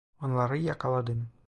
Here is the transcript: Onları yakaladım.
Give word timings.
Onları 0.21 0.57
yakaladım. 0.57 1.31